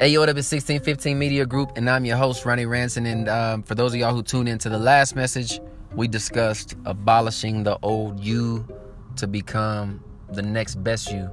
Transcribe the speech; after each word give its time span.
Hey, 0.00 0.08
yo, 0.08 0.18
what 0.18 0.28
up? 0.28 0.36
It's 0.36 0.50
1615 0.50 1.16
Media 1.16 1.46
Group, 1.46 1.70
and 1.76 1.88
I'm 1.88 2.04
your 2.04 2.16
host, 2.16 2.44
Ronnie 2.44 2.66
Ranson. 2.66 3.06
And 3.06 3.28
um, 3.28 3.62
for 3.62 3.76
those 3.76 3.94
of 3.94 4.00
y'all 4.00 4.12
who 4.12 4.24
tuned 4.24 4.48
in 4.48 4.58
to 4.58 4.68
the 4.68 4.78
last 4.78 5.14
message, 5.14 5.60
we 5.94 6.08
discussed 6.08 6.74
abolishing 6.84 7.62
the 7.62 7.78
old 7.80 8.18
you 8.18 8.66
to 9.14 9.28
become 9.28 10.02
the 10.32 10.42
next 10.42 10.82
best 10.82 11.12
you. 11.12 11.30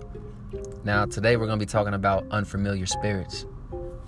Now, 0.83 1.05
today 1.05 1.37
we're 1.37 1.47
going 1.47 1.57
to 1.57 1.65
be 1.65 1.69
talking 1.69 1.95
about 1.95 2.27
unfamiliar 2.29 2.85
spirits. 2.85 3.47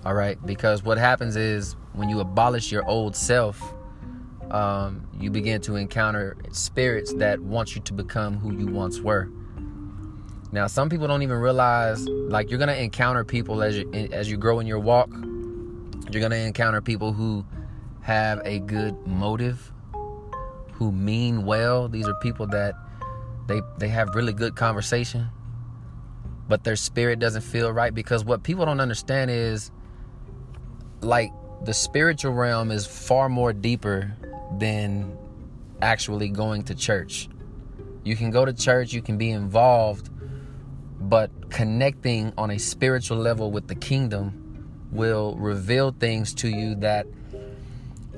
All 0.04 0.14
right? 0.14 0.38
Because 0.46 0.84
what 0.84 0.98
happens 0.98 1.34
is 1.34 1.74
when 1.92 2.08
you 2.08 2.20
abolish 2.20 2.70
your 2.70 2.88
old 2.88 3.16
self, 3.16 3.74
um, 4.52 5.04
you 5.18 5.30
begin 5.30 5.62
to 5.62 5.74
encounter 5.74 6.36
spirits 6.52 7.12
that 7.14 7.40
want 7.40 7.74
you 7.74 7.80
to 7.82 7.92
become 7.92 8.38
who 8.38 8.56
you 8.56 8.68
once 8.68 9.00
were. 9.00 9.28
Now, 10.54 10.68
some 10.68 10.88
people 10.88 11.08
don't 11.08 11.22
even 11.22 11.38
realize, 11.38 12.06
like, 12.06 12.48
you're 12.48 12.60
gonna 12.60 12.74
encounter 12.74 13.24
people 13.24 13.60
as 13.60 13.76
you 13.76 13.90
as 14.12 14.30
you 14.30 14.36
grow 14.36 14.60
in 14.60 14.68
your 14.68 14.78
walk. 14.78 15.10
You're 16.12 16.22
gonna 16.22 16.36
encounter 16.36 16.80
people 16.80 17.12
who 17.12 17.44
have 18.02 18.40
a 18.44 18.60
good 18.60 19.04
motive, 19.04 19.72
who 20.74 20.92
mean 20.92 21.44
well. 21.44 21.88
These 21.88 22.06
are 22.06 22.14
people 22.22 22.46
that 22.46 22.76
they 23.48 23.62
they 23.78 23.88
have 23.88 24.14
really 24.14 24.32
good 24.32 24.54
conversation, 24.54 25.28
but 26.48 26.62
their 26.62 26.76
spirit 26.76 27.18
doesn't 27.18 27.42
feel 27.42 27.72
right 27.72 27.92
because 27.92 28.24
what 28.24 28.44
people 28.44 28.64
don't 28.64 28.78
understand 28.78 29.32
is, 29.32 29.72
like, 31.00 31.32
the 31.64 31.74
spiritual 31.74 32.32
realm 32.32 32.70
is 32.70 32.86
far 32.86 33.28
more 33.28 33.52
deeper 33.52 34.16
than 34.58 35.18
actually 35.82 36.28
going 36.28 36.62
to 36.62 36.76
church. 36.76 37.28
You 38.04 38.14
can 38.14 38.30
go 38.30 38.44
to 38.44 38.52
church, 38.52 38.92
you 38.92 39.02
can 39.02 39.18
be 39.18 39.30
involved 39.32 40.10
but 41.08 41.50
connecting 41.50 42.32
on 42.38 42.50
a 42.50 42.58
spiritual 42.58 43.18
level 43.18 43.50
with 43.50 43.68
the 43.68 43.74
kingdom 43.74 44.40
will 44.90 45.36
reveal 45.36 45.92
things 45.92 46.32
to 46.34 46.48
you 46.48 46.74
that 46.76 47.06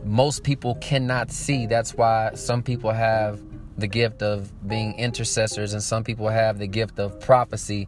most 0.05 0.45
people 0.45 0.77
cannot 0.77 1.31
see. 1.33 1.67
That's 1.67 1.95
why 1.95 2.33
some 2.35 2.63
people 2.63 2.93
have 2.93 3.41
the 3.77 3.89
gift 3.89 4.23
of 4.23 4.51
being 4.69 4.95
intercessors 4.99 5.73
and 5.73 5.83
some 5.83 6.05
people 6.05 6.29
have 6.29 6.59
the 6.59 6.67
gift 6.67 6.99
of 6.99 7.21
prophecy. 7.21 7.87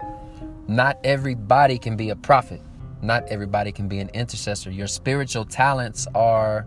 Not 0.67 0.99
everybody 1.05 1.79
can 1.79 1.97
be 1.97 2.11
a 2.11 2.17
prophet. 2.17 2.61
Not 3.01 3.29
everybody 3.29 3.71
can 3.71 3.89
be 3.89 4.01
an 4.01 4.11
intercessor. 4.13 4.71
Your 4.71 4.89
spiritual 4.89 5.45
talents 5.45 6.09
are 6.15 6.67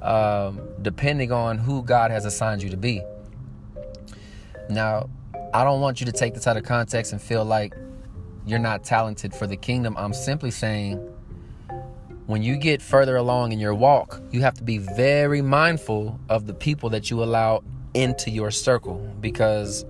um, 0.00 0.60
depending 0.80 1.30
on 1.30 1.58
who 1.58 1.82
God 1.82 2.10
has 2.10 2.24
assigned 2.24 2.62
you 2.62 2.70
to 2.70 2.78
be. 2.78 3.02
Now, 4.70 5.10
I 5.52 5.64
don't 5.64 5.80
want 5.80 5.98
you 6.00 6.06
to 6.06 6.12
take 6.12 6.34
this 6.34 6.46
out 6.46 6.56
of 6.56 6.62
context 6.62 7.12
and 7.12 7.20
feel 7.20 7.44
like 7.44 7.74
you're 8.46 8.60
not 8.60 8.84
talented 8.84 9.34
for 9.34 9.48
the 9.48 9.56
kingdom. 9.56 9.96
I'm 9.96 10.14
simply 10.14 10.52
saying 10.52 10.98
when 12.26 12.42
you 12.42 12.56
get 12.56 12.80
further 12.80 13.16
along 13.16 13.50
in 13.50 13.58
your 13.58 13.74
walk, 13.74 14.22
you 14.30 14.42
have 14.42 14.54
to 14.54 14.62
be 14.62 14.78
very 14.78 15.42
mindful 15.42 16.20
of 16.28 16.46
the 16.46 16.54
people 16.54 16.90
that 16.90 17.10
you 17.10 17.24
allow 17.24 17.64
into 17.94 18.30
your 18.30 18.52
circle 18.52 18.98
because 19.20 19.84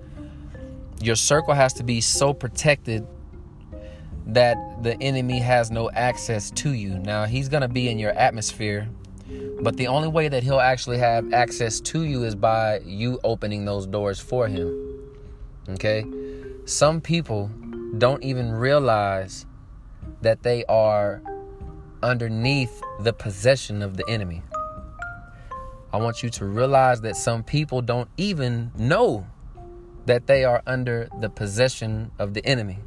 your 0.99 1.15
circle 1.15 1.53
has 1.53 1.73
to 1.73 1.83
be 1.83 2.01
so 2.01 2.33
protected 2.33 3.05
that 4.25 4.57
the 4.81 4.99
enemy 5.01 5.37
has 5.37 5.69
no 5.69 5.91
access 5.91 6.49
to 6.51 6.73
you. 6.73 6.97
Now, 6.97 7.25
he's 7.25 7.49
going 7.49 7.61
to 7.61 7.67
be 7.67 7.87
in 7.87 7.99
your 7.99 8.11
atmosphere, 8.11 8.89
but 9.61 9.77
the 9.77 9.87
only 9.87 10.07
way 10.07 10.27
that 10.27 10.41
he'll 10.41 10.59
actually 10.59 10.97
have 10.97 11.31
access 11.33 11.79
to 11.81 12.03
you 12.03 12.23
is 12.23 12.33
by 12.33 12.79
you 12.83 13.19
opening 13.23 13.65
those 13.65 13.85
doors 13.85 14.19
for 14.19 14.47
him. 14.47 14.90
Okay? 15.73 16.05
Some 16.65 17.01
people 17.01 17.51
don't 17.97 18.23
even 18.23 18.51
realize 18.51 19.45
that 20.21 20.43
they 20.43 20.63
are 20.65 21.21
underneath 22.01 22.81
the 22.99 23.13
possession 23.13 23.81
of 23.81 23.97
the 23.97 24.07
enemy. 24.07 24.43
I 25.93 25.97
want 25.97 26.23
you 26.23 26.29
to 26.29 26.45
realize 26.45 27.01
that 27.01 27.15
some 27.15 27.43
people 27.43 27.81
don't 27.81 28.09
even 28.17 28.71
know 28.77 29.27
that 30.05 30.27
they 30.27 30.45
are 30.45 30.63
under 30.65 31.09
the 31.19 31.29
possession 31.29 32.11
of 32.17 32.33
the 32.33 32.45
enemy. 32.45 32.79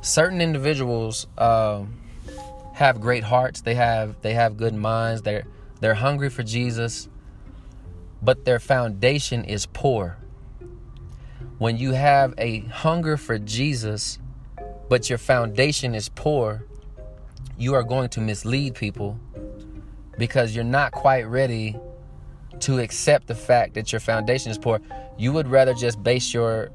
Certain 0.00 0.40
individuals 0.40 1.26
uh, 1.38 1.84
have 2.74 3.00
great 3.00 3.24
hearts. 3.24 3.60
They 3.60 3.74
have 3.74 4.20
they 4.22 4.34
have 4.34 4.56
good 4.56 4.74
minds. 4.74 5.22
They're 5.22 5.44
they're 5.80 5.94
hungry 5.94 6.30
for 6.30 6.42
Jesus, 6.42 7.08
but 8.22 8.44
their 8.44 8.58
foundation 8.58 9.44
is 9.44 9.66
poor 9.66 10.18
when 11.58 11.78
you 11.78 11.92
have 11.92 12.34
a 12.38 12.60
hunger 12.60 13.16
for 13.16 13.38
Jesus, 13.38 14.18
but 14.88 15.08
your 15.08 15.18
foundation 15.18 15.94
is 15.94 16.08
poor, 16.08 16.64
you 17.58 17.74
are 17.74 17.82
going 17.82 18.08
to 18.10 18.20
mislead 18.20 18.74
people 18.74 19.18
because 20.18 20.54
you're 20.54 20.64
not 20.64 20.92
quite 20.92 21.22
ready 21.22 21.76
to 22.60 22.78
accept 22.78 23.26
the 23.26 23.34
fact 23.34 23.74
that 23.74 23.92
your 23.92 24.00
foundation 24.00 24.50
is 24.50 24.58
poor. 24.58 24.80
You 25.16 25.32
would 25.32 25.48
rather 25.48 25.74
just 25.74 26.02
base 26.02 26.32
your 26.34 26.70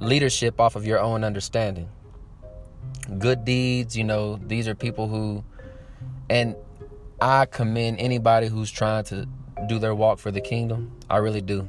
leadership 0.00 0.60
off 0.60 0.76
of 0.76 0.86
your 0.86 1.00
own 1.00 1.24
understanding. 1.24 1.88
Good 3.18 3.44
deeds, 3.44 3.96
you 3.96 4.04
know, 4.04 4.36
these 4.36 4.68
are 4.68 4.74
people 4.74 5.08
who, 5.08 5.44
and 6.28 6.54
I 7.20 7.46
commend 7.46 7.98
anybody 7.98 8.46
who's 8.46 8.70
trying 8.70 9.04
to 9.04 9.26
do 9.66 9.78
their 9.78 9.94
walk 9.94 10.18
for 10.18 10.30
the 10.30 10.40
kingdom. 10.40 10.92
I 11.08 11.18
really 11.18 11.40
do 11.40 11.68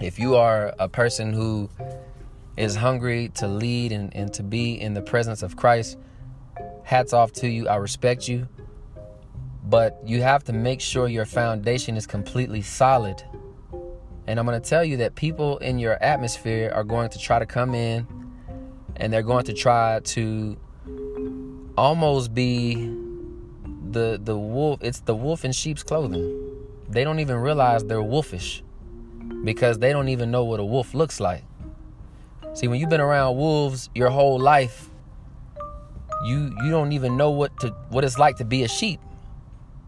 if 0.00 0.18
you 0.18 0.36
are 0.36 0.74
a 0.78 0.88
person 0.88 1.32
who 1.32 1.70
is 2.56 2.76
hungry 2.76 3.30
to 3.34 3.48
lead 3.48 3.92
and, 3.92 4.14
and 4.14 4.32
to 4.34 4.42
be 4.42 4.80
in 4.80 4.94
the 4.94 5.02
presence 5.02 5.42
of 5.42 5.56
Christ, 5.56 5.98
hats 6.84 7.12
off 7.12 7.32
to 7.34 7.48
you. 7.48 7.68
I 7.68 7.76
respect 7.76 8.28
you. 8.28 8.48
But 9.64 10.00
you 10.06 10.22
have 10.22 10.44
to 10.44 10.52
make 10.52 10.80
sure 10.80 11.08
your 11.08 11.24
foundation 11.24 11.96
is 11.96 12.06
completely 12.06 12.62
solid. 12.62 13.22
And 14.26 14.38
I'm 14.38 14.46
going 14.46 14.60
to 14.60 14.68
tell 14.68 14.84
you 14.84 14.98
that 14.98 15.14
people 15.14 15.58
in 15.58 15.78
your 15.78 16.02
atmosphere 16.02 16.70
are 16.74 16.84
going 16.84 17.10
to 17.10 17.18
try 17.18 17.38
to 17.38 17.46
come 17.46 17.74
in 17.74 18.06
and 18.96 19.12
they're 19.12 19.22
going 19.22 19.44
to 19.44 19.52
try 19.52 20.00
to 20.00 20.56
almost 21.76 22.32
be 22.32 22.74
the 23.90 24.18
the 24.22 24.36
wolf 24.36 24.80
it's 24.82 25.00
the 25.00 25.14
wolf 25.14 25.44
in 25.44 25.52
sheep's 25.52 25.82
clothing. 25.82 26.42
They 26.88 27.04
don't 27.04 27.20
even 27.20 27.36
realize 27.36 27.84
they're 27.84 28.02
wolfish 28.02 28.62
because 29.44 29.78
they 29.78 29.92
don't 29.92 30.08
even 30.08 30.30
know 30.30 30.44
what 30.44 30.60
a 30.60 30.64
wolf 30.64 30.94
looks 30.94 31.20
like. 31.20 31.44
See, 32.54 32.68
when 32.68 32.80
you've 32.80 32.90
been 32.90 33.00
around 33.00 33.36
wolves 33.36 33.90
your 33.94 34.10
whole 34.10 34.38
life, 34.38 34.88
you 36.24 36.54
you 36.64 36.70
don't 36.70 36.92
even 36.92 37.16
know 37.16 37.30
what 37.30 37.58
to 37.60 37.68
what 37.90 38.04
it's 38.04 38.18
like 38.18 38.36
to 38.36 38.44
be 38.44 38.62
a 38.62 38.68
sheep 38.68 39.00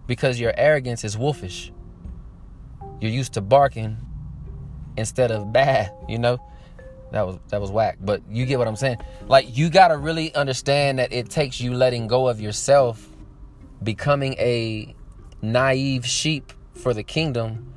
because 0.07 0.39
your 0.39 0.53
arrogance 0.57 1.05
is 1.05 1.17
wolfish. 1.17 1.73
You're 3.01 3.11
used 3.11 3.35
to 3.35 3.41
barking 3.41 3.97
instead 4.97 5.31
of 5.31 5.53
bad, 5.53 5.93
you 6.09 6.19
know? 6.19 6.41
That 7.11 7.27
was 7.27 7.39
that 7.49 7.61
was 7.61 7.71
whack, 7.71 7.97
but 8.03 8.21
you 8.29 8.45
get 8.45 8.59
what 8.59 8.69
I'm 8.69 8.77
saying. 8.77 8.99
Like 9.29 9.57
you 9.57 9.71
got 9.71 9.89
to 9.89 9.97
really 9.97 10.35
understand 10.35 10.99
that 10.99 11.11
it 11.11 11.31
takes 11.31 11.59
you 11.59 11.73
letting 11.73 12.07
go 12.07 12.29
of 12.29 12.39
yourself, 12.39 13.09
becoming 13.83 14.35
a 14.35 14.95
naive 15.41 16.05
sheep 16.05 16.53
for 16.75 16.93
the 16.93 17.03
kingdom 17.03 17.73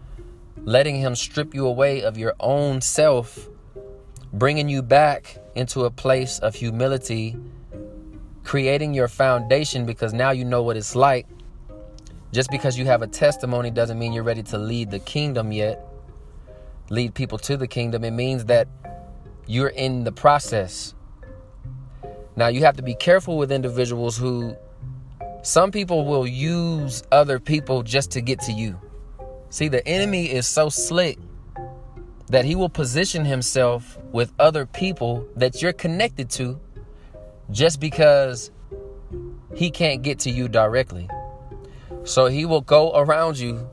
letting 0.63 0.95
Him 0.95 1.15
strip 1.15 1.53
you 1.53 1.65
away 1.65 2.03
of 2.03 2.17
your 2.17 2.35
own 2.39 2.81
self, 2.81 3.49
bringing 4.33 4.69
you 4.69 4.81
back 4.81 5.37
into 5.55 5.85
a 5.85 5.91
place 5.91 6.39
of 6.39 6.55
humility, 6.55 7.35
creating 8.43 8.93
your 8.93 9.07
foundation 9.07 9.85
because 9.85 10.13
now 10.13 10.31
you 10.31 10.45
know 10.45 10.63
what 10.63 10.77
it's 10.77 10.95
like. 10.95 11.27
Just 12.31 12.49
because 12.49 12.77
you 12.77 12.85
have 12.85 13.01
a 13.01 13.07
testimony 13.07 13.71
doesn't 13.71 13.99
mean 13.99 14.13
you're 14.13 14.23
ready 14.23 14.43
to 14.43 14.57
lead 14.57 14.89
the 14.89 14.99
kingdom 14.99 15.51
yet, 15.51 15.85
lead 16.89 17.13
people 17.13 17.37
to 17.39 17.57
the 17.57 17.67
kingdom. 17.67 18.03
It 18.05 18.11
means 18.11 18.45
that 18.45 18.69
you're 19.47 19.67
in 19.67 20.05
the 20.05 20.13
process. 20.13 20.95
Now, 22.37 22.47
you 22.47 22.61
have 22.61 22.77
to 22.77 22.83
be 22.83 22.95
careful 22.95 23.37
with 23.37 23.51
individuals 23.51 24.17
who, 24.17 24.55
some 25.43 25.71
people 25.71 26.05
will 26.05 26.25
use 26.25 27.03
other 27.11 27.39
people 27.39 27.83
just 27.83 28.11
to 28.11 28.21
get 28.21 28.39
to 28.41 28.53
you. 28.53 28.79
See, 29.51 29.67
the 29.67 29.85
enemy 29.85 30.31
is 30.31 30.47
so 30.47 30.69
slick 30.69 31.19
that 32.27 32.45
he 32.45 32.55
will 32.55 32.69
position 32.69 33.25
himself 33.25 33.97
with 34.13 34.31
other 34.39 34.65
people 34.65 35.27
that 35.35 35.61
you're 35.61 35.73
connected 35.73 36.29
to 36.31 36.57
just 37.51 37.81
because 37.81 38.49
he 39.53 39.69
can't 39.69 40.03
get 40.03 40.19
to 40.19 40.31
you 40.31 40.47
directly. 40.47 41.09
So 42.05 42.27
he 42.27 42.45
will 42.45 42.61
go 42.61 42.93
around 42.95 43.39
you, 43.39 43.69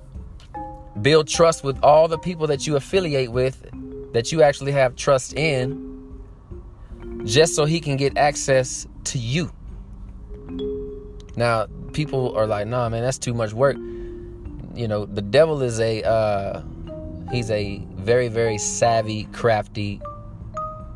build 1.00 1.28
trust 1.28 1.62
with 1.62 1.78
all 1.84 2.08
the 2.08 2.18
people 2.18 2.48
that 2.48 2.66
you 2.66 2.74
affiliate 2.74 3.30
with, 3.30 3.64
that 4.12 4.32
you 4.32 4.42
actually 4.42 4.72
have 4.72 4.96
trust 4.96 5.34
in, 5.34 6.20
just 7.24 7.54
so 7.54 7.66
he 7.66 7.78
can 7.78 7.96
get 7.96 8.18
access 8.18 8.88
to 9.04 9.18
you. 9.18 9.52
Now, 11.36 11.68
people 11.92 12.36
are 12.36 12.48
like, 12.48 12.66
nah, 12.66 12.88
man, 12.88 13.02
that's 13.02 13.18
too 13.18 13.32
much 13.32 13.52
work 13.52 13.76
you 14.78 14.86
know, 14.86 15.06
the 15.06 15.22
devil 15.22 15.60
is 15.62 15.80
a 15.80 16.04
uh, 16.04 16.62
he's 17.32 17.50
a 17.50 17.84
very 17.96 18.28
very 18.28 18.58
savvy, 18.58 19.24
crafty 19.32 20.00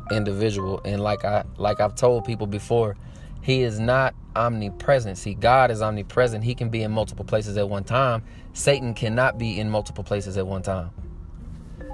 individual, 0.09 0.79
and 0.85 1.01
like 1.01 1.25
I 1.25 1.43
like 1.57 1.81
I've 1.81 1.95
told 1.95 2.23
people 2.23 2.47
before, 2.47 2.95
He 3.41 3.61
is 3.61 3.81
not 3.81 4.15
omnipresent. 4.37 5.17
See, 5.17 5.33
God 5.33 5.69
is 5.69 5.81
omnipresent. 5.81 6.45
He 6.45 6.55
can 6.55 6.69
be 6.69 6.81
in 6.81 6.91
multiple 6.91 7.25
places 7.25 7.57
at 7.57 7.67
one 7.67 7.83
time. 7.83 8.23
Satan 8.53 8.93
cannot 8.93 9.37
be 9.37 9.59
in 9.59 9.69
multiple 9.69 10.05
places 10.05 10.37
at 10.37 10.47
one 10.47 10.61
time. 10.61 10.91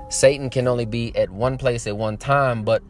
Satan 0.09 0.51
can 0.51 0.67
only 0.67 0.85
be 0.85 1.15
at 1.15 1.31
one 1.31 1.57
place 1.57 1.87
at 1.87 1.97
one 1.97 2.17
time, 2.17 2.63
but 2.63 2.83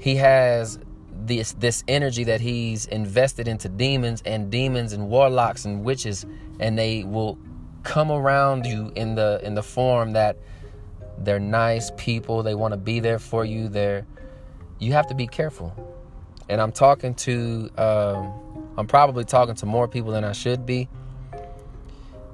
he 0.00 0.16
has 0.16 0.80
this 1.12 1.52
this 1.52 1.84
energy 1.86 2.24
that 2.24 2.40
he's 2.40 2.86
invested 2.86 3.46
into 3.46 3.68
demons 3.68 4.22
and 4.26 4.50
demons 4.50 4.92
and 4.92 5.08
warlocks 5.08 5.64
and 5.64 5.84
witches 5.84 6.26
and 6.58 6.76
they 6.78 7.04
will 7.04 7.38
come 7.84 8.10
around 8.10 8.66
you 8.66 8.92
in 8.96 9.14
the 9.14 9.40
in 9.42 9.54
the 9.54 9.62
form 9.62 10.12
that 10.14 10.36
they're 11.18 11.38
nice 11.38 11.90
people 11.96 12.42
they 12.42 12.54
want 12.54 12.72
to 12.72 12.78
be 12.78 12.98
there 12.98 13.18
for 13.18 13.44
you 13.44 13.68
they're 13.68 14.06
you 14.80 14.92
have 14.92 15.06
to 15.06 15.14
be 15.14 15.26
careful. 15.26 15.72
And 16.48 16.60
i'm 16.60 16.72
talking 16.72 17.14
to 17.14 17.70
um, 17.78 18.72
i'm 18.76 18.86
probably 18.86 19.24
talking 19.24 19.54
to 19.56 19.66
more 19.66 19.86
people 19.86 20.10
than 20.10 20.24
i 20.24 20.32
should 20.32 20.66
be 20.66 20.88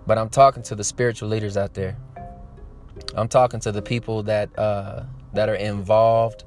but 0.06 0.18
i'm 0.18 0.30
talking 0.30 0.62
to 0.64 0.74
the 0.74 0.84
spiritual 0.84 1.28
leaders 1.28 1.56
out 1.56 1.74
there. 1.74 1.96
I'm 3.14 3.28
talking 3.28 3.60
to 3.60 3.72
the 3.72 3.82
people 3.82 4.22
that 4.24 4.56
uh, 4.58 5.04
that 5.34 5.48
are 5.48 5.54
involved 5.54 6.44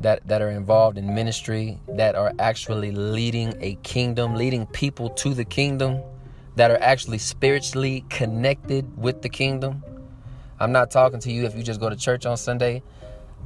that 0.00 0.26
that 0.28 0.42
are 0.42 0.50
involved 0.50 0.98
in 0.98 1.14
ministry 1.14 1.78
that 1.88 2.14
are 2.14 2.32
actually 2.38 2.92
leading 2.92 3.54
a 3.60 3.76
kingdom 3.82 4.34
leading 4.34 4.66
people 4.66 5.08
to 5.10 5.32
the 5.32 5.44
kingdom 5.44 6.02
that 6.56 6.70
are 6.70 6.78
actually 6.80 7.18
spiritually 7.18 8.04
connected 8.10 8.84
with 8.96 9.22
the 9.22 9.28
kingdom 9.28 9.82
i'm 10.60 10.72
not 10.72 10.90
talking 10.90 11.20
to 11.20 11.32
you 11.32 11.44
if 11.44 11.54
you 11.56 11.62
just 11.62 11.80
go 11.80 11.88
to 11.88 11.96
church 11.96 12.26
on 12.26 12.36
sunday 12.36 12.82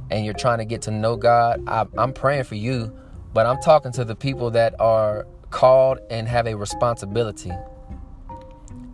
and 0.09 0.25
you're 0.25 0.33
trying 0.33 0.57
to 0.57 0.65
get 0.65 0.81
to 0.81 0.91
know 0.91 1.15
god 1.15 1.63
I, 1.67 1.85
i'm 1.97 2.13
praying 2.13 2.45
for 2.45 2.55
you 2.55 2.91
but 3.33 3.45
i'm 3.45 3.61
talking 3.61 3.91
to 3.93 4.05
the 4.05 4.15
people 4.15 4.51
that 4.51 4.79
are 4.79 5.27
called 5.49 5.99
and 6.09 6.27
have 6.27 6.47
a 6.47 6.55
responsibility 6.55 7.51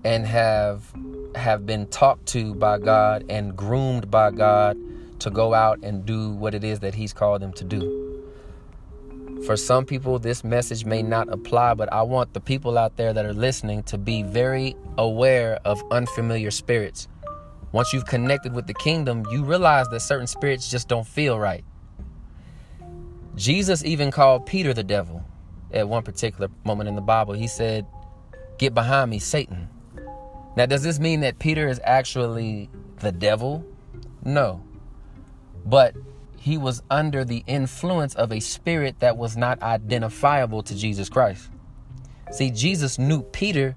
and 0.04 0.26
have 0.26 0.92
have 1.36 1.66
been 1.66 1.88
talked 1.88 2.26
to 2.28 2.56
by 2.56 2.80
god 2.80 3.26
and 3.30 3.56
groomed 3.56 4.10
by 4.12 4.32
god 4.32 4.78
to 5.20 5.30
go 5.30 5.54
out 5.54 5.80
and 5.84 6.06
do 6.06 6.32
what 6.32 6.54
it 6.54 6.64
is 6.64 6.80
that 6.80 6.96
He's 6.96 7.14
called 7.14 7.42
them 7.42 7.54
to 7.54 7.64
do. 7.64 8.07
For 9.48 9.56
some 9.56 9.86
people, 9.86 10.20
this 10.20 10.44
message 10.44 10.84
may 10.84 11.02
not 11.02 11.30
apply, 11.32 11.74
but 11.76 11.92
I 11.94 12.02
want 12.02 12.34
the 12.34 12.42
people 12.42 12.78
out 12.78 12.98
there 12.98 13.14
that 13.14 13.26
are 13.26 13.32
listening 13.32 13.82
to 13.84 13.98
be 13.98 14.22
very 14.22 14.76
aware 14.98 15.58
of 15.64 15.82
unfamiliar 15.90 16.52
spirits. 16.52 17.08
Once 17.72 17.94
you've 17.94 18.06
connected 18.06 18.52
with 18.52 18.68
the 18.68 18.74
kingdom, 18.74 19.26
you 19.32 19.46
realize 19.46 19.88
that 19.88 20.02
certain 20.02 20.28
spirits 20.28 20.70
just 20.70 20.90
don't 20.90 21.08
feel 21.08 21.40
right. 21.40 21.64
Jesus 23.38 23.86
even 23.86 24.12
called 24.12 24.46
Peter 24.46 24.74
the 24.74 24.84
devil 24.84 25.24
at 25.72 25.88
one 25.88 26.04
particular 26.04 26.50
moment 26.66 26.90
in 26.90 26.96
the 26.96 27.02
Bible. 27.02 27.34
He 27.34 27.48
said, 27.48 27.86
Get 28.58 28.74
behind 28.74 29.10
me, 29.10 29.18
Satan. 29.18 29.70
Now, 30.58 30.66
does 30.66 30.84
this 30.84 31.00
mean 31.00 31.22
that 31.22 31.40
Peter 31.40 31.70
is 31.70 31.80
actually 31.86 32.70
the 33.00 33.14
devil? 33.14 33.66
No 34.26 34.62
but 35.68 35.96
he 36.40 36.58
was 36.58 36.82
under 36.90 37.26
the 37.26 37.44
influence 37.48 38.16
of 38.16 38.32
a 38.32 38.40
spirit 38.40 39.00
that 39.00 39.18
was 39.18 39.36
not 39.36 39.62
identifiable 39.62 40.64
to 40.64 40.76
Jesus 40.76 41.10
Christ. 41.10 41.50
See, 42.32 42.52
Jesus 42.52 43.00
knew 43.00 43.22
Peter, 43.22 43.76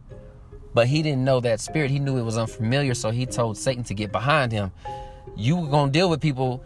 but 0.75 0.87
he 0.87 1.03
didn't 1.03 1.25
know 1.25 1.41
that 1.41 1.61
spirit. 1.61 1.91
He 1.91 1.99
knew 1.99 2.17
it 2.19 2.23
was 2.23 2.39
unfamiliar, 2.39 2.95
so 2.95 3.11
he 3.11 3.27
told 3.27 3.57
Satan 3.57 3.85
to 3.85 3.95
get 3.95 4.13
behind 4.13 4.53
him. 4.53 4.73
You 5.37 5.57
were 5.57 5.69
going 5.69 5.93
to 5.93 5.99
deal 5.99 6.11
with 6.11 6.21
people 6.21 6.63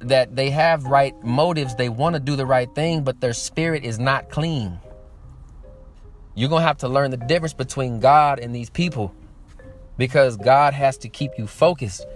that 0.00 0.34
they 0.34 0.50
have 0.50 0.84
right 0.84 1.14
motives, 1.22 1.76
they 1.76 1.88
want 1.88 2.14
to 2.14 2.20
do 2.20 2.34
the 2.34 2.46
right 2.46 2.72
thing, 2.74 3.04
but 3.04 3.20
their 3.20 3.32
spirit 3.32 3.84
is 3.84 3.98
not 3.98 4.30
clean. 4.30 4.78
You're 6.34 6.48
going 6.48 6.62
to 6.62 6.66
have 6.66 6.78
to 6.78 6.88
learn 6.88 7.10
the 7.10 7.16
difference 7.18 7.52
between 7.52 8.00
God 8.00 8.38
and 8.38 8.54
these 8.54 8.70
people 8.70 9.14
because 9.98 10.36
God 10.36 10.74
has 10.74 10.96
to 10.98 11.08
keep 11.08 11.32
you 11.38 11.46
focused 11.46 12.06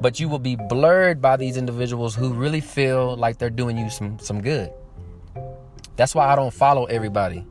but 0.00 0.20
you 0.20 0.28
will 0.28 0.38
be 0.38 0.56
blurred 0.56 1.20
by 1.20 1.36
these 1.36 1.56
individuals 1.56 2.14
who 2.14 2.32
really 2.32 2.60
feel 2.60 3.16
like 3.16 3.38
they're 3.38 3.50
doing 3.50 3.76
you 3.76 3.90
some 3.90 4.18
some 4.18 4.42
good. 4.42 4.72
That's 5.96 6.14
why 6.14 6.26
I 6.26 6.36
don't 6.36 6.52
follow 6.52 6.84
everybody. 6.86 7.46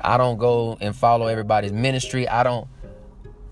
I 0.00 0.16
don't 0.16 0.38
go 0.38 0.76
and 0.80 0.94
follow 0.94 1.26
everybody's 1.26 1.72
ministry. 1.72 2.28
I 2.28 2.42
don't 2.42 2.68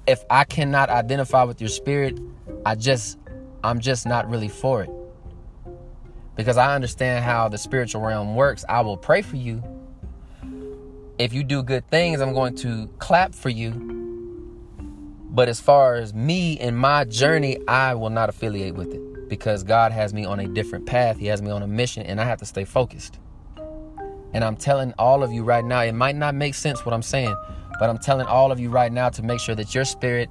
if 0.06 0.24
I 0.30 0.44
cannot 0.44 0.90
identify 0.90 1.44
with 1.44 1.60
your 1.60 1.70
spirit, 1.70 2.18
I 2.66 2.74
just 2.74 3.18
I'm 3.62 3.80
just 3.80 4.06
not 4.06 4.28
really 4.28 4.48
for 4.48 4.82
it. 4.82 4.90
Because 6.34 6.56
I 6.56 6.74
understand 6.74 7.24
how 7.24 7.48
the 7.48 7.58
spiritual 7.58 8.00
realm 8.00 8.34
works. 8.34 8.64
I 8.68 8.80
will 8.80 8.96
pray 8.96 9.22
for 9.22 9.36
you. 9.36 9.62
If 11.18 11.34
you 11.34 11.44
do 11.44 11.62
good 11.62 11.88
things, 11.90 12.20
I'm 12.20 12.32
going 12.32 12.56
to 12.56 12.88
clap 12.98 13.34
for 13.34 13.50
you 13.50 14.01
but 15.32 15.48
as 15.48 15.60
far 15.60 15.94
as 15.94 16.12
me 16.12 16.58
and 16.58 16.76
my 16.76 17.04
journey, 17.04 17.56
I 17.66 17.94
will 17.94 18.10
not 18.10 18.28
affiliate 18.28 18.74
with 18.74 18.92
it 18.92 19.28
because 19.30 19.64
God 19.64 19.90
has 19.90 20.12
me 20.12 20.26
on 20.26 20.38
a 20.40 20.46
different 20.46 20.84
path. 20.84 21.16
He 21.16 21.26
has 21.26 21.40
me 21.40 21.50
on 21.50 21.62
a 21.62 21.66
mission 21.66 22.02
and 22.02 22.20
I 22.20 22.24
have 22.24 22.38
to 22.40 22.46
stay 22.46 22.66
focused. 22.66 23.18
And 24.34 24.44
I'm 24.44 24.56
telling 24.56 24.92
all 24.98 25.22
of 25.22 25.32
you 25.32 25.42
right 25.42 25.64
now, 25.64 25.80
it 25.80 25.92
might 25.92 26.16
not 26.16 26.34
make 26.34 26.54
sense 26.54 26.84
what 26.84 26.92
I'm 26.92 27.02
saying, 27.02 27.34
but 27.80 27.88
I'm 27.88 27.96
telling 27.96 28.26
all 28.26 28.52
of 28.52 28.60
you 28.60 28.68
right 28.68 28.92
now 28.92 29.08
to 29.08 29.22
make 29.22 29.40
sure 29.40 29.54
that 29.54 29.74
your 29.74 29.86
spirit 29.86 30.28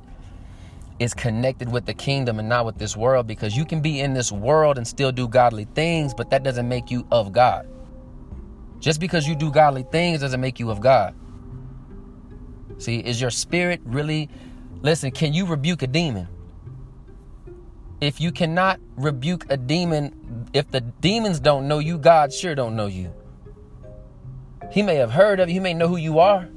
is 0.99 1.15
connected 1.15 1.71
with 1.71 1.87
the 1.87 1.95
kingdom 1.95 2.37
and 2.37 2.47
not 2.47 2.67
with 2.67 2.77
this 2.77 2.95
world 2.95 3.25
because 3.25 3.57
you 3.57 3.65
can 3.65 3.81
be 3.81 3.99
in 3.99 4.13
this 4.13 4.31
world 4.31 4.77
and 4.77 4.87
still 4.87 5.11
do 5.11 5.27
godly 5.27 5.65
things, 5.73 6.13
but 6.13 6.29
that 6.29 6.43
doesn't 6.43 6.69
make 6.69 6.91
you 6.91 7.07
of 7.11 7.31
God. 7.31 7.67
Just 8.79 8.99
because 8.99 9.27
you 9.27 9.35
do 9.35 9.51
godly 9.51 9.81
things 9.81 10.21
doesn't 10.21 10.41
make 10.41 10.59
you 10.59 10.69
of 10.69 10.79
God. 10.79 11.15
See, 12.77 12.99
is 12.99 13.19
your 13.19 13.31
spirit 13.31 13.81
really 13.83 14.29
Listen, 14.81 15.11
can 15.11 15.33
you 15.33 15.45
rebuke 15.45 15.81
a 15.83 15.87
demon? 15.87 16.27
If 17.99 18.19
you 18.19 18.31
cannot 18.31 18.79
rebuke 18.95 19.45
a 19.49 19.57
demon, 19.57 20.49
if 20.53 20.71
the 20.71 20.81
demons 20.81 21.39
don't 21.39 21.67
know 21.67 21.77
you, 21.77 21.99
God 21.99 22.33
sure 22.33 22.55
don't 22.55 22.75
know 22.75 22.87
you. 22.87 23.13
He 24.71 24.81
may 24.81 24.95
have 24.95 25.11
heard 25.11 25.39
of 25.39 25.49
you, 25.49 25.53
he 25.53 25.59
may 25.59 25.75
know 25.75 25.87
who 25.87 25.97
you 25.97 26.17
are, 26.17 26.47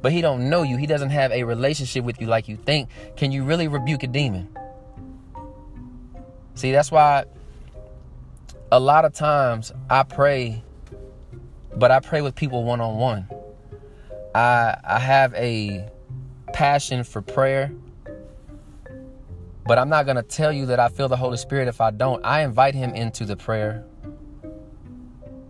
but 0.00 0.12
he 0.12 0.22
don't 0.22 0.48
know 0.48 0.62
you. 0.62 0.78
He 0.78 0.86
doesn't 0.86 1.10
have 1.10 1.32
a 1.32 1.44
relationship 1.44 2.04
with 2.04 2.20
you 2.20 2.26
like 2.26 2.48
you 2.48 2.56
think. 2.56 2.88
Can 3.16 3.30
you 3.30 3.44
really 3.44 3.68
rebuke 3.68 4.02
a 4.04 4.06
demon? 4.06 4.48
See, 6.54 6.72
that's 6.72 6.90
why 6.90 7.24
a 8.72 8.80
lot 8.80 9.04
of 9.04 9.12
times 9.12 9.72
I 9.90 10.04
pray, 10.04 10.62
but 11.76 11.90
I 11.90 12.00
pray 12.00 12.22
with 12.22 12.34
people 12.34 12.64
one 12.64 12.80
on 12.80 12.96
one. 12.96 13.28
I 14.34 14.76
I 14.82 14.98
have 14.98 15.34
a 15.34 15.90
passion 16.60 17.02
for 17.02 17.22
prayer. 17.22 17.72
But 19.66 19.78
I'm 19.78 19.88
not 19.88 20.04
going 20.04 20.16
to 20.16 20.22
tell 20.22 20.52
you 20.52 20.66
that 20.66 20.78
I 20.78 20.90
feel 20.90 21.08
the 21.08 21.16
Holy 21.16 21.38
Spirit 21.38 21.68
if 21.68 21.80
I 21.80 21.90
don't. 21.90 22.22
I 22.22 22.42
invite 22.42 22.74
Him 22.74 22.94
into 22.94 23.24
the 23.24 23.34
prayer. 23.34 23.86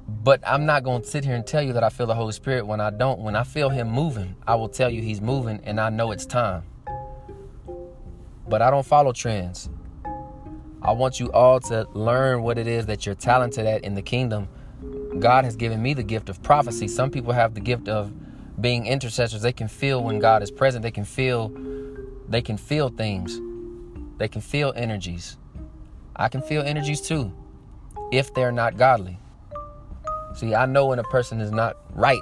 But 0.07 0.41
I'm 0.47 0.67
not 0.67 0.85
going 0.85 1.03
to 1.03 1.09
sit 1.09 1.25
here 1.25 1.35
and 1.35 1.45
tell 1.45 1.63
you 1.63 1.73
that 1.73 1.83
I 1.83 1.89
feel 1.89 2.07
the 2.07 2.15
Holy 2.15 2.31
Spirit 2.31 2.65
when 2.65 2.81
I 2.81 2.91
don't. 2.91 3.19
When 3.19 3.35
I 3.35 3.43
feel 3.43 3.71
Him 3.71 3.91
moving, 3.91 4.37
I 4.47 4.55
will 4.55 4.69
tell 4.69 4.89
you 4.89 5.03
He's 5.03 5.21
moving 5.21 5.59
and 5.65 5.81
I 5.81 5.91
know 5.91 6.13
it's 6.13 6.27
time. 6.27 6.63
But 8.47 8.63
I 8.63 8.71
don't 8.71 8.87
follow 8.87 9.13
trends. 9.13 9.69
I 10.81 10.93
want 10.93 11.19
you 11.19 11.33
all 11.33 11.59
to 11.59 11.89
learn 11.93 12.45
what 12.45 12.57
it 12.57 12.69
is 12.69 12.87
that 12.87 13.05
you're 13.05 13.17
talented 13.17 13.67
at 13.67 13.83
in 13.83 13.97
the 13.97 14.03
kingdom. 14.03 14.47
God 15.19 15.45
has 15.45 15.57
given 15.57 15.83
me 15.83 15.93
the 15.93 16.05
gift 16.05 16.29
of 16.29 16.41
prophecy. 16.41 16.87
Some 16.87 17.11
people 17.11 17.33
have 17.33 17.55
the 17.55 17.61
gift 17.61 17.89
of 17.89 18.13
being 18.61 18.87
intercessors, 18.87 19.43
they 19.43 19.53
can 19.53 19.69
feel 19.69 20.03
when 20.03 20.19
God 20.19 20.43
is 20.43 20.51
present. 20.51 20.83
They 20.83 20.91
can 20.91 21.05
feel 21.05 21.53
they 22.29 22.43
can 22.43 22.57
feel 22.57 22.89
things. 22.89 23.41
They 24.19 24.29
can 24.29 24.41
feel 24.41 24.73
energies. 24.77 25.37
I 26.15 26.29
can 26.29 26.43
feel 26.43 26.63
energies 26.63 27.01
too 27.01 27.33
if 28.13 28.35
they're 28.35 28.53
not 28.53 28.77
godly. 28.77 29.19
See, 30.35 30.55
I 30.55 30.67
know 30.67 30.87
when 30.87 30.99
a 30.99 31.05
person 31.05 31.41
is 31.41 31.51
not 31.51 31.77
right 31.95 32.21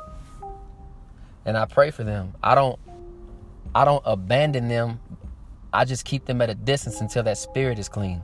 and 1.44 1.56
I 1.56 1.64
pray 1.64 1.90
for 1.90 2.04
them. 2.04 2.34
I 2.42 2.54
don't 2.54 2.78
I 3.74 3.84
don't 3.84 4.02
abandon 4.06 4.68
them. 4.68 5.00
I 5.72 5.84
just 5.84 6.04
keep 6.04 6.24
them 6.24 6.40
at 6.40 6.50
a 6.50 6.54
distance 6.54 7.00
until 7.00 7.22
that 7.24 7.38
spirit 7.38 7.78
is 7.78 7.88
clean. 7.88 8.22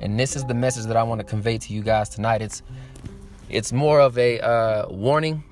And 0.00 0.18
this 0.18 0.36
is 0.36 0.44
the 0.44 0.54
message 0.54 0.84
that 0.86 0.96
I 0.96 1.02
want 1.02 1.20
to 1.20 1.24
convey 1.24 1.58
to 1.58 1.72
you 1.72 1.82
guys 1.82 2.08
tonight. 2.08 2.42
It's 2.42 2.62
it's 3.48 3.72
more 3.72 4.00
of 4.00 4.18
a 4.18 4.40
uh, 4.40 4.88
warning 4.88 5.44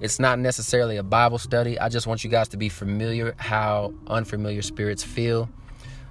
it's 0.00 0.18
not 0.18 0.38
necessarily 0.38 0.96
a 0.96 1.02
Bible 1.02 1.38
study. 1.38 1.78
I 1.78 1.88
just 1.88 2.06
want 2.06 2.24
you 2.24 2.30
guys 2.30 2.48
to 2.48 2.56
be 2.56 2.68
familiar 2.68 3.34
how 3.38 3.94
unfamiliar 4.06 4.62
spirits 4.62 5.02
feel. 5.02 5.48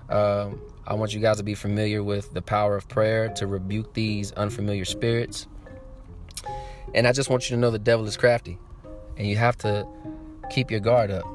Um, 0.10 0.62
I 0.88 0.94
want 0.94 1.14
you 1.14 1.20
guys 1.20 1.38
to 1.38 1.44
be 1.44 1.56
familiar 1.56 2.04
with 2.04 2.34
the 2.34 2.42
power 2.42 2.76
of 2.76 2.88
prayer 2.88 3.30
to 3.36 3.48
rebuke 3.48 3.94
these 3.94 4.32
unfamiliar 4.34 4.86
spirits. 4.86 5.48
And 6.94 7.08
I 7.08 7.12
just 7.12 7.30
want 7.30 7.50
you 7.50 7.56
to 7.56 7.60
know 7.60 7.72
the 7.72 7.80
devil 7.80 8.06
is 8.06 8.18
crafty. 8.18 8.58
And 9.18 9.28
you 9.28 9.36
have 9.38 9.58
to 9.60 9.88
keep 10.50 10.72
your 10.72 10.80
guard 10.80 11.12
up 11.12 11.26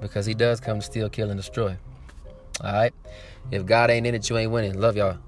because 0.00 0.26
he 0.26 0.34
does 0.34 0.60
come 0.60 0.80
to 0.80 0.84
steal, 0.84 1.08
kill, 1.08 1.30
and 1.30 1.38
destroy. 1.38 1.76
All 2.62 2.72
right? 2.72 2.94
If 3.50 3.66
God 3.66 3.90
ain't 3.90 4.06
in 4.06 4.14
it, 4.14 4.28
you 4.28 4.36
ain't 4.36 4.52
winning. 4.52 4.78
Love 4.78 4.96
y'all. 4.96 5.18